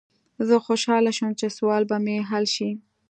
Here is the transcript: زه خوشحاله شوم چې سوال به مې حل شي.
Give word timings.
زه 0.47 0.55
خوشحاله 0.65 1.11
شوم 1.17 1.31
چې 1.39 1.47
سوال 1.57 1.83
به 1.89 1.97
مې 2.05 2.15
حل 2.29 2.45
شي. 2.55 2.71